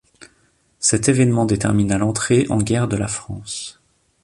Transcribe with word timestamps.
Cet 0.79 1.09
événement 1.09 1.45
détermina 1.45 1.99
l’entrée 1.99 2.47
en 2.49 2.57
guerre 2.57 2.87
de 2.87 2.95
la 2.97 3.07
France. 3.07 3.79